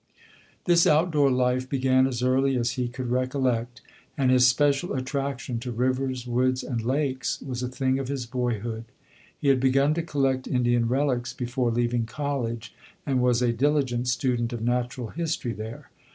[0.65, 3.81] This out door life began as early as he could recollect,
[4.17, 8.85] and his special attraction to rivers, woods, and lakes was a thing of his boyhood.
[9.39, 12.73] He had begun to collect Indian relics before leaving college,
[13.05, 15.91] and was a diligent student of natural history there.